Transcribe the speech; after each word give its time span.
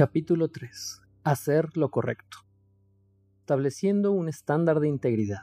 Capítulo 0.00 0.48
3. 0.48 1.02
Hacer 1.24 1.76
lo 1.76 1.90
correcto. 1.90 2.38
Estableciendo 3.40 4.12
un 4.12 4.30
estándar 4.30 4.80
de 4.80 4.88
integridad. 4.88 5.42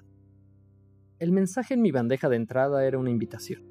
El 1.19 1.31
mensaje 1.31 1.75
en 1.75 1.83
mi 1.83 1.91
bandeja 1.91 2.27
de 2.27 2.37
entrada 2.37 2.83
era 2.83 2.97
una 2.97 3.11
invitación. 3.11 3.61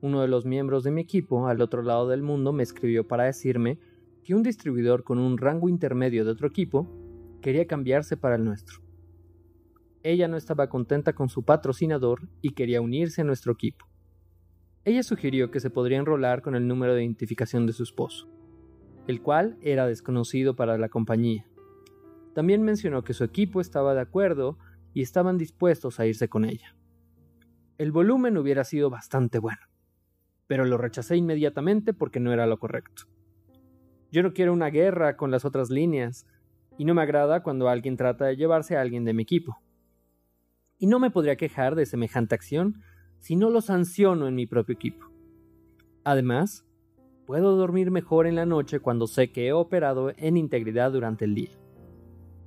Uno 0.00 0.20
de 0.20 0.28
los 0.28 0.46
miembros 0.46 0.84
de 0.84 0.92
mi 0.92 1.00
equipo 1.00 1.48
al 1.48 1.60
otro 1.60 1.82
lado 1.82 2.06
del 2.06 2.22
mundo 2.22 2.52
me 2.52 2.62
escribió 2.62 3.08
para 3.08 3.24
decirme 3.24 3.80
que 4.22 4.36
un 4.36 4.44
distribuidor 4.44 5.02
con 5.02 5.18
un 5.18 5.36
rango 5.38 5.68
intermedio 5.68 6.24
de 6.24 6.30
otro 6.30 6.46
equipo 6.46 6.86
quería 7.42 7.66
cambiarse 7.66 8.16
para 8.16 8.36
el 8.36 8.44
nuestro. 8.44 8.82
Ella 10.04 10.28
no 10.28 10.36
estaba 10.36 10.68
contenta 10.68 11.14
con 11.14 11.28
su 11.28 11.42
patrocinador 11.42 12.28
y 12.42 12.50
quería 12.52 12.80
unirse 12.80 13.22
a 13.22 13.24
nuestro 13.24 13.54
equipo. 13.54 13.86
Ella 14.84 15.02
sugirió 15.02 15.50
que 15.50 15.58
se 15.58 15.68
podría 15.68 15.98
enrolar 15.98 16.42
con 16.42 16.54
el 16.54 16.68
número 16.68 16.94
de 16.94 17.02
identificación 17.02 17.66
de 17.66 17.72
su 17.72 17.82
esposo 17.82 18.28
el 19.06 19.22
cual 19.22 19.58
era 19.62 19.86
desconocido 19.86 20.54
para 20.56 20.78
la 20.78 20.88
compañía. 20.88 21.46
También 22.34 22.62
mencionó 22.62 23.02
que 23.02 23.14
su 23.14 23.24
equipo 23.24 23.60
estaba 23.60 23.94
de 23.94 24.00
acuerdo 24.00 24.58
y 24.94 25.02
estaban 25.02 25.38
dispuestos 25.38 26.00
a 26.00 26.06
irse 26.06 26.28
con 26.28 26.44
ella. 26.44 26.74
El 27.78 27.92
volumen 27.92 28.36
hubiera 28.36 28.64
sido 28.64 28.90
bastante 28.90 29.38
bueno, 29.38 29.62
pero 30.46 30.64
lo 30.64 30.76
rechacé 30.76 31.16
inmediatamente 31.16 31.92
porque 31.92 32.20
no 32.20 32.32
era 32.32 32.46
lo 32.46 32.58
correcto. 32.58 33.04
Yo 34.12 34.22
no 34.22 34.32
quiero 34.32 34.52
una 34.52 34.70
guerra 34.70 35.16
con 35.16 35.30
las 35.30 35.44
otras 35.44 35.70
líneas, 35.70 36.26
y 36.80 36.86
no 36.86 36.94
me 36.94 37.02
agrada 37.02 37.42
cuando 37.42 37.68
alguien 37.68 37.98
trata 37.98 38.24
de 38.24 38.36
llevarse 38.36 38.74
a 38.74 38.80
alguien 38.80 39.04
de 39.04 39.12
mi 39.12 39.22
equipo. 39.22 39.60
Y 40.78 40.86
no 40.86 40.98
me 40.98 41.10
podría 41.10 41.36
quejar 41.36 41.74
de 41.74 41.84
semejante 41.84 42.34
acción 42.34 42.80
si 43.18 43.36
no 43.36 43.50
lo 43.50 43.60
sanciono 43.60 44.26
en 44.26 44.34
mi 44.34 44.46
propio 44.46 44.76
equipo. 44.76 45.06
Además, 46.04 46.64
Puedo 47.30 47.54
dormir 47.54 47.92
mejor 47.92 48.26
en 48.26 48.34
la 48.34 48.44
noche 48.44 48.80
cuando 48.80 49.06
sé 49.06 49.30
que 49.30 49.46
he 49.46 49.52
operado 49.52 50.10
en 50.16 50.36
integridad 50.36 50.90
durante 50.90 51.24
el 51.24 51.36
día. 51.36 51.52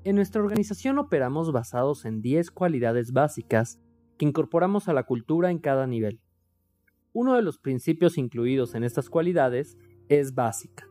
En 0.04 0.18
nuestra 0.18 0.42
organización 0.42 1.00
operamos 1.00 1.54
basados 1.54 2.04
en 2.04 2.22
10 2.22 2.52
cualidades 2.52 3.14
básicas 3.14 3.82
que 4.18 4.26
incorporamos 4.26 4.90
a 4.90 4.94
la 4.94 5.04
cultura 5.04 5.52
en 5.52 5.60
cada 5.60 5.88
nivel. 5.88 6.20
Uno 7.14 7.36
de 7.36 7.44
los 7.44 7.60
principios 7.60 8.18
incluidos 8.18 8.76
en 8.76 8.84
estas 8.84 9.10
cualidades 9.10 9.78
es 10.10 10.36
básica. 10.36 10.86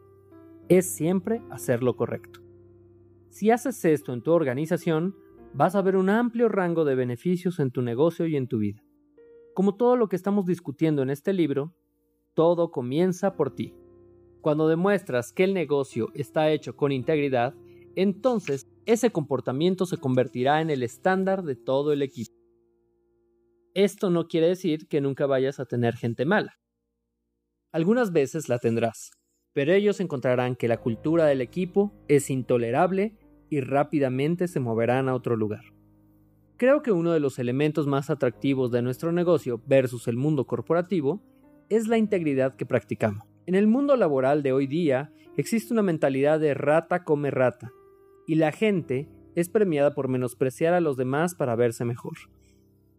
Es 0.71 0.87
siempre 0.87 1.43
hacer 1.51 1.83
lo 1.83 1.95
correcto. 1.95 2.41
Si 3.29 3.51
haces 3.51 3.85
esto 3.85 4.15
en 4.15 4.23
tu 4.23 4.33
organización, 4.33 5.15
vas 5.53 5.75
a 5.75 5.83
ver 5.83 5.97
un 5.97 6.09
amplio 6.09 6.49
rango 6.49 6.87
de 6.87 6.95
beneficios 6.95 7.61
en 7.61 7.71
tu 7.71 7.83
negocio 7.83 8.27
y 8.27 8.37
en 8.37 8.49
tu 8.49 8.57
vida. 8.57 8.83
Como 9.53 9.77
todo 9.77 9.97
lo 9.97 10.09
que 10.09 10.17
estamos 10.17 10.47
discutiendo 10.47 11.03
en 11.03 11.11
este 11.11 11.35
libro, 11.35 11.75
todo 12.33 12.71
comienza 12.71 13.37
por 13.37 13.55
ti. 13.55 13.75
Cuando 14.43 14.67
demuestras 14.67 15.33
que 15.33 15.45
el 15.45 15.55
negocio 15.55 16.11
está 16.15 16.51
hecho 16.51 16.77
con 16.77 16.91
integridad, 16.91 17.55
entonces 17.95 18.67
ese 18.87 19.11
comportamiento 19.11 19.87
se 19.87 19.99
convertirá 19.99 20.61
en 20.61 20.69
el 20.69 20.83
estándar 20.83 21.45
de 21.45 21.55
todo 21.55 21.93
el 21.93 22.03
equipo. 22.03 22.35
Esto 23.75 24.11
no 24.11 24.27
quiere 24.27 24.49
decir 24.49 24.89
que 24.89 25.01
nunca 25.01 25.27
vayas 25.27 25.61
a 25.61 25.65
tener 25.65 25.95
gente 25.95 26.25
mala. 26.25 26.59
Algunas 27.71 28.13
veces 28.13 28.49
la 28.49 28.59
tendrás, 28.59 29.13
pero 29.53 29.73
ellos 29.73 30.01
encontrarán 30.01 30.57
que 30.57 30.67
la 30.67 30.81
cultura 30.81 31.27
del 31.27 31.41
equipo 31.41 31.93
es 32.09 32.29
intolerable 32.29 33.17
y 33.49 33.61
rápidamente 33.61 34.49
se 34.49 34.59
moverán 34.59 35.09
a 35.09 35.15
otro 35.15 35.37
lugar. 35.37 35.63
Creo 36.57 36.83
que 36.83 36.91
uno 36.91 37.13
de 37.13 37.21
los 37.21 37.39
elementos 37.39 37.87
más 37.87 38.11
atractivos 38.11 38.73
de 38.73 38.83
nuestro 38.83 39.13
negocio 39.13 39.63
versus 39.67 40.09
el 40.09 40.17
mundo 40.17 40.49
corporativo 40.49 41.23
es 41.69 41.87
la 41.87 41.97
integridad 41.97 42.57
que 42.57 42.67
practicamos. 42.67 43.32
En 43.45 43.57
el 43.57 43.67
mundo 43.67 43.97
laboral 43.97 44.45
de 44.45 44.53
hoy 44.53 44.69
día 44.69 45.13
existe 45.37 45.73
una 45.73 45.83
mentalidad 45.83 46.39
de 46.39 46.55
rata 46.55 47.03
come 47.03 47.31
rata, 47.33 47.73
y 48.25 48.37
la 48.37 48.53
gente 48.53 49.09
es 49.35 49.49
premiada 49.49 49.95
por 49.95 50.07
menospreciar 50.07 50.75
a 50.75 50.81
los 50.81 50.97
demás 50.97 51.35
para 51.35 51.57
verse 51.57 51.85
mejor. 51.85 52.17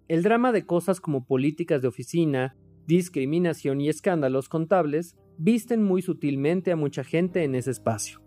El 0.09 0.21
drama 0.21 0.51
de 0.51 0.65
cosas 0.65 0.99
como 0.99 1.25
políticas 1.25 1.81
de 1.81 1.87
oficina, 1.87 2.57
discriminación 2.87 3.79
y 3.79 3.87
escándalos 3.87 4.49
contables 4.49 5.15
visten 5.37 5.81
muy 5.81 6.01
sutilmente 6.01 6.73
a 6.73 6.75
mucha 6.75 7.05
gente 7.05 7.45
en 7.45 7.55
ese 7.55 7.71
espacio. 7.71 8.21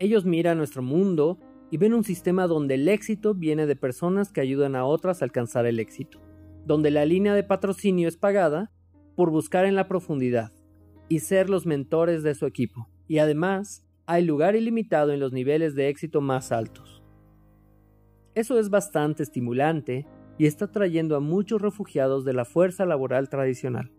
Ellos 0.00 0.24
miran 0.24 0.58
nuestro 0.58 0.82
mundo 0.82 1.38
y 1.70 1.76
ven 1.76 1.94
un 1.94 2.02
sistema 2.02 2.48
donde 2.48 2.74
el 2.74 2.88
éxito 2.88 3.34
viene 3.34 3.66
de 3.66 3.76
personas 3.76 4.32
que 4.32 4.40
ayudan 4.40 4.74
a 4.74 4.84
otras 4.84 5.22
a 5.22 5.24
alcanzar 5.24 5.66
el 5.66 5.78
éxito, 5.78 6.20
donde 6.66 6.90
la 6.90 7.04
línea 7.04 7.34
de 7.34 7.44
patrocinio 7.44 8.08
es 8.08 8.16
pagada 8.16 8.72
por 9.14 9.30
buscar 9.30 9.66
en 9.66 9.76
la 9.76 9.86
profundidad, 9.86 10.52
y 11.08 11.20
ser 11.20 11.48
los 11.48 11.66
mentores 11.66 12.22
de 12.22 12.34
su 12.34 12.46
equipo. 12.46 12.88
Y 13.06 13.18
además, 13.18 13.86
hay 14.06 14.24
lugar 14.24 14.56
ilimitado 14.56 15.12
en 15.12 15.20
los 15.20 15.32
niveles 15.32 15.74
de 15.74 15.88
éxito 15.88 16.20
más 16.20 16.52
altos. 16.52 17.02
Eso 18.34 18.58
es 18.58 18.70
bastante 18.70 19.22
estimulante 19.22 20.06
y 20.38 20.46
está 20.46 20.70
trayendo 20.70 21.16
a 21.16 21.20
muchos 21.20 21.60
refugiados 21.60 22.24
de 22.24 22.32
la 22.32 22.44
fuerza 22.44 22.86
laboral 22.86 23.28
tradicional. 23.28 23.90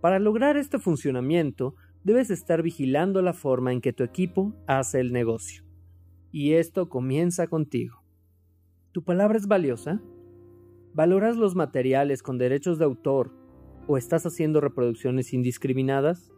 Para 0.00 0.18
lograr 0.18 0.56
este 0.56 0.78
funcionamiento, 0.78 1.74
debes 2.04 2.30
estar 2.30 2.62
vigilando 2.62 3.22
la 3.22 3.32
forma 3.32 3.72
en 3.72 3.80
que 3.80 3.92
tu 3.92 4.02
equipo 4.02 4.54
hace 4.66 5.00
el 5.00 5.12
negocio. 5.12 5.64
Y 6.32 6.52
esto 6.52 6.88
comienza 6.88 7.46
contigo. 7.46 8.02
¿Tu 8.92 9.02
palabra 9.02 9.38
es 9.38 9.46
valiosa? 9.46 10.00
¿Valoras 10.94 11.36
los 11.36 11.54
materiales 11.54 12.22
con 12.22 12.38
derechos 12.38 12.78
de 12.78 12.84
autor 12.84 13.32
o 13.90 13.96
estás 13.96 14.24
haciendo 14.24 14.60
reproducciones 14.60 15.32
indiscriminadas? 15.32 16.30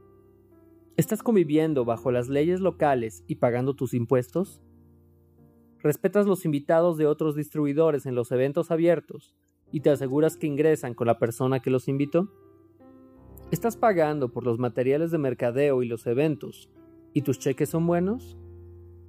¿Estás 0.96 1.22
conviviendo 1.22 1.84
bajo 1.84 2.10
las 2.10 2.30
leyes 2.30 2.60
locales 2.60 3.24
y 3.26 3.34
pagando 3.34 3.74
tus 3.74 3.92
impuestos? 3.92 4.62
¿Respetas 5.80 6.24
los 6.26 6.46
invitados 6.46 6.96
de 6.96 7.04
otros 7.04 7.36
distribuidores 7.36 8.06
en 8.06 8.14
los 8.14 8.32
eventos 8.32 8.70
abiertos 8.70 9.36
y 9.70 9.80
te 9.80 9.90
aseguras 9.90 10.38
que 10.38 10.46
ingresan 10.46 10.94
con 10.94 11.06
la 11.06 11.18
persona 11.18 11.60
que 11.60 11.68
los 11.68 11.88
invitó? 11.88 12.32
¿Estás 13.50 13.76
pagando 13.76 14.32
por 14.32 14.46
los 14.46 14.58
materiales 14.58 15.10
de 15.10 15.18
mercadeo 15.18 15.82
y 15.82 15.88
los 15.88 16.06
eventos 16.06 16.70
y 17.12 17.20
tus 17.20 17.38
cheques 17.38 17.68
son 17.68 17.86
buenos? 17.86 18.38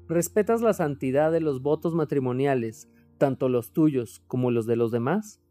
¿Respetas 0.10 0.62
la 0.62 0.74
santidad 0.74 1.32
de 1.32 1.40
los 1.40 1.62
votos 1.62 1.96
matrimoniales, 1.96 2.90
tanto 3.18 3.48
los 3.48 3.72
tuyos 3.72 4.22
como 4.28 4.52
los 4.52 4.66
de 4.66 4.76
los 4.76 4.92
demás? 4.92 5.43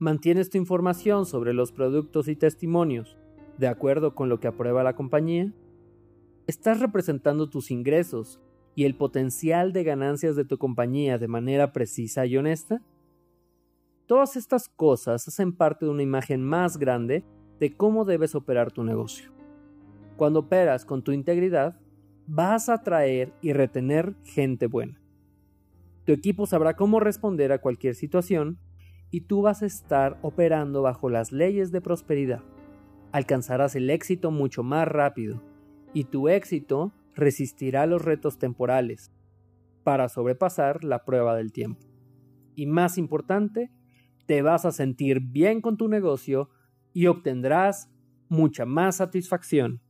¿Mantienes 0.00 0.50
tu 0.50 0.58
información 0.58 1.24
sobre 1.24 1.54
los 1.54 1.70
productos 1.70 2.26
y 2.26 2.34
testimonios 2.34 3.16
de 3.58 3.68
acuerdo 3.68 4.16
con 4.16 4.28
lo 4.28 4.40
que 4.40 4.48
aprueba 4.48 4.82
la 4.82 4.96
compañía? 4.96 5.52
¿Estás 6.48 6.80
representando 6.80 7.48
tus 7.48 7.70
ingresos 7.70 8.40
y 8.74 8.86
el 8.86 8.96
potencial 8.96 9.72
de 9.72 9.84
ganancias 9.84 10.34
de 10.34 10.44
tu 10.44 10.58
compañía 10.58 11.16
de 11.16 11.28
manera 11.28 11.72
precisa 11.72 12.26
y 12.26 12.36
honesta? 12.36 12.82
Todas 14.06 14.34
estas 14.34 14.68
cosas 14.68 15.28
hacen 15.28 15.52
parte 15.52 15.84
de 15.84 15.92
una 15.92 16.02
imagen 16.02 16.42
más 16.42 16.76
grande 16.76 17.22
de 17.60 17.76
cómo 17.76 18.04
debes 18.04 18.34
operar 18.34 18.72
tu 18.72 18.82
negocio. 18.82 19.30
Cuando 20.16 20.40
operas 20.40 20.84
con 20.84 21.02
tu 21.02 21.12
integridad, 21.12 21.78
vas 22.26 22.68
a 22.68 22.74
atraer 22.74 23.32
y 23.42 23.52
retener 23.52 24.16
gente 24.24 24.66
buena. 24.66 25.00
Tu 26.04 26.10
equipo 26.10 26.46
sabrá 26.46 26.74
cómo 26.74 26.98
responder 26.98 27.52
a 27.52 27.60
cualquier 27.60 27.94
situación 27.94 28.58
y 29.10 29.22
tú 29.22 29.42
vas 29.42 29.62
a 29.62 29.66
estar 29.66 30.18
operando 30.22 30.82
bajo 30.82 31.08
las 31.08 31.32
leyes 31.32 31.70
de 31.70 31.80
prosperidad. 31.80 32.42
Alcanzarás 33.12 33.76
el 33.76 33.90
éxito 33.90 34.30
mucho 34.30 34.62
más 34.62 34.88
rápido 34.88 35.42
y 35.92 36.04
tu 36.04 36.28
éxito 36.28 36.92
resistirá 37.14 37.86
los 37.86 38.02
retos 38.02 38.38
temporales 38.38 39.12
para 39.84 40.08
sobrepasar 40.08 40.82
la 40.82 41.04
prueba 41.04 41.36
del 41.36 41.52
tiempo. 41.52 41.86
Y 42.56 42.66
más 42.66 42.98
importante, 42.98 43.70
te 44.26 44.42
vas 44.42 44.64
a 44.64 44.72
sentir 44.72 45.20
bien 45.20 45.60
con 45.60 45.76
tu 45.76 45.88
negocio 45.88 46.50
y 46.92 47.06
obtendrás 47.06 47.90
mucha 48.28 48.64
más 48.64 48.96
satisfacción. 48.96 49.80